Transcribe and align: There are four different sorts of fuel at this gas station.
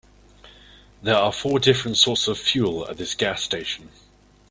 There 1.03 1.15
are 1.15 1.31
four 1.31 1.59
different 1.59 1.95
sorts 1.95 2.27
of 2.27 2.39
fuel 2.39 2.89
at 2.89 2.97
this 2.97 3.13
gas 3.13 3.43
station. 3.43 3.91